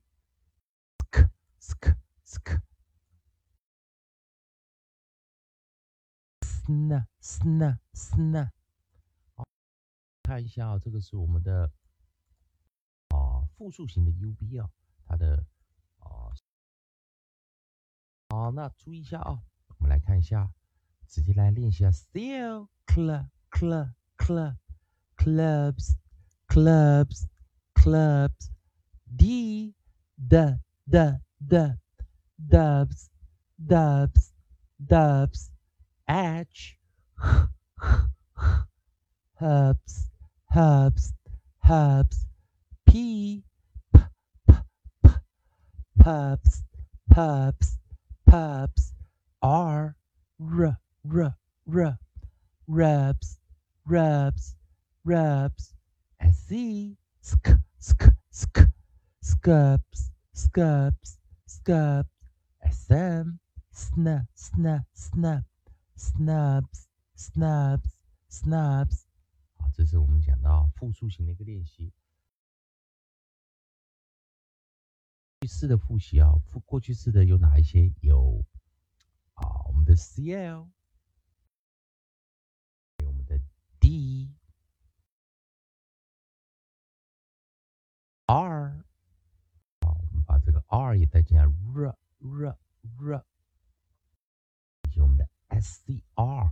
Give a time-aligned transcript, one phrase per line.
[0.98, 2.60] sk sk sk
[6.42, 8.50] sn sn sn
[9.34, 9.44] 好，
[10.22, 11.72] 看一下啊，这个是我们的
[13.08, 14.70] 啊复数型的 UB 啊，
[15.06, 15.46] 它的
[15.98, 16.32] 啊
[18.28, 20.52] 好，那注意一下啊，我们来看一下。
[21.11, 21.91] 直接来练习啊！
[21.91, 24.57] Still club club club
[25.17, 25.95] clubs
[26.47, 27.27] clubs
[27.73, 28.51] clubs
[29.15, 29.73] d
[30.17, 31.77] d d d
[32.37, 33.09] dubs
[33.57, 34.31] dubs
[34.77, 35.49] dubs
[36.05, 36.77] h
[39.39, 40.09] herbs
[40.55, 41.13] herbs
[41.63, 42.25] herbs
[42.85, 43.43] p
[43.91, 43.99] p
[45.01, 45.09] p
[45.97, 46.63] pubs
[47.09, 47.77] pubs
[48.25, 48.93] pubs
[49.41, 49.95] r
[50.39, 51.99] r r r
[52.65, 53.39] rubs
[53.85, 54.55] rubs
[55.03, 55.73] rubs
[56.19, 58.69] I see sk sk sk
[59.21, 61.17] scubs scubs
[61.47, 62.09] scubs
[62.71, 63.39] sm
[63.71, 65.45] snap snap snap
[65.95, 67.97] snubs snubs
[68.29, 69.05] snubs
[69.55, 71.91] 好，这是我们讲到复数型的一个练习。
[75.39, 77.93] 过去式的复习啊，复过去式的有哪一些？
[78.01, 78.43] 有
[79.33, 80.67] 啊，我们的 CL。
[83.82, 84.30] D
[88.26, 88.84] R，
[89.80, 92.56] 好，我们把这个 R 也带进来，R R
[93.00, 93.24] R，
[94.84, 96.46] 以及我们的 S C R，S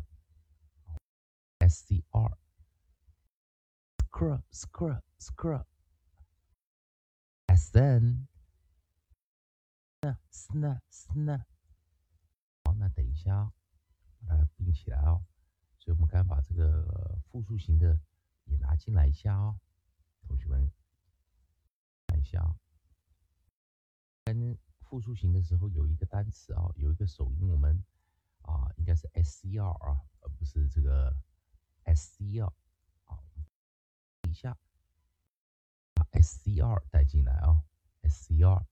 [1.87, 2.43] C R，Scrub
[4.51, 5.69] Scrub Scrub，S
[7.79, 8.27] N，
[10.01, 11.45] 那 Sna Sna，
[12.65, 13.53] 好，那等一下，
[14.27, 15.25] 把它并起来哦。
[15.81, 17.99] 所以，我们刚把这个复数型的
[18.45, 19.59] 也拿进来一下哦，
[20.21, 20.71] 同学们
[22.07, 22.55] 看一下啊。
[24.25, 27.83] 跟复数型的时候有一个单词啊，有一个首音，我们
[28.43, 31.17] 啊应该是 S C R 啊，而不是这个
[31.85, 32.53] S C R
[33.07, 33.19] 啊。
[34.29, 34.57] 一下
[35.95, 37.65] 把 S C R 带进来啊
[38.03, 38.67] ，S C R，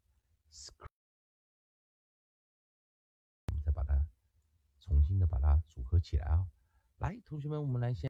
[3.46, 4.06] 我们再把它
[4.78, 6.46] 重新的把它组合起来啊。
[6.97, 8.09] 来，同学们，我们来先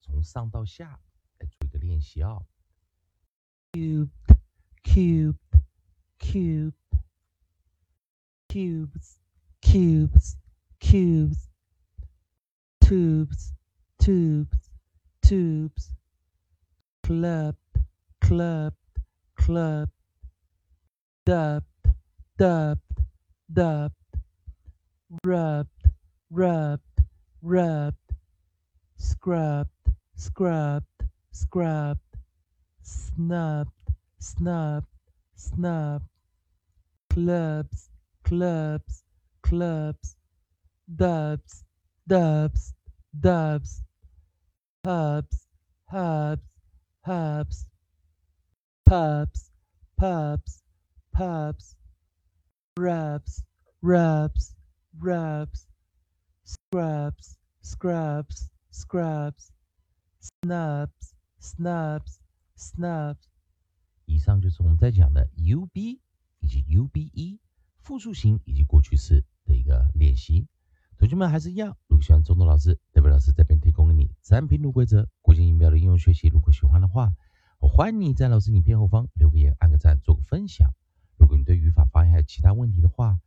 [0.00, 1.00] 从上到下
[1.38, 2.46] 来做一个练习啊。
[3.72, 4.10] Cube,
[4.82, 5.36] cube,
[6.18, 6.72] cube,
[8.48, 9.18] cubes,
[9.60, 10.36] cubes,
[10.80, 11.48] cubes,
[12.80, 13.52] tubes,
[13.98, 14.70] tubes,
[15.20, 15.94] tubes,
[17.02, 17.56] club,
[18.20, 18.74] club,
[19.36, 19.90] club,
[21.24, 21.94] dubbed,
[22.36, 23.04] dubbed,
[23.52, 23.94] dubbed,
[25.22, 25.92] rubbed,
[26.30, 26.91] rubbed
[27.43, 27.97] rubbed,
[28.95, 29.69] scrubbed,
[30.15, 30.85] scrubbed,
[31.31, 31.99] scrubbed,
[32.81, 33.71] snubbed,
[34.17, 34.87] snubbed,
[35.35, 36.05] snubbed,
[37.09, 37.89] clubs,
[38.23, 39.03] clubs,
[39.41, 40.15] clubs,
[40.95, 41.63] dubs,
[42.07, 42.73] dubs,
[43.19, 43.83] dubs,
[44.83, 45.47] hubs,
[45.89, 46.37] hubs,
[47.03, 47.65] pubs,
[48.85, 49.51] pubs,
[49.97, 50.61] pubs,
[51.13, 51.75] pubs,
[52.77, 53.43] rubs,
[53.81, 54.55] rubs,
[54.97, 55.67] rubs,
[56.45, 59.49] scrubs, scrubs, scrubs,
[60.21, 62.17] snubs, snubs,
[62.57, 63.17] snubs。
[64.05, 65.99] 以上就是我们在讲的 UB
[66.39, 67.39] 以及 UBE
[67.79, 70.47] 复数型以及过去式的一个练习。
[70.97, 76.27] 同学们还是一样，如果喜欢中东老师，代表老师这边提供给你自然拼读规则、国际音标的应用学习。
[76.27, 77.13] 如果喜欢的话，
[77.59, 80.71] 我欢迎你在老师影片后方留个言、按个赞、做个分享。
[81.17, 83.19] 如果你对语法、发音还有其他问题的话，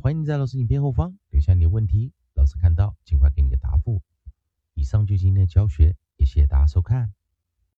[0.00, 2.12] 欢迎你在老师影片后方留下你的问题，
[2.44, 4.02] 老师看到尽快给你个答复。
[4.74, 7.14] 以上就今天的教学，也谢谢大家收看。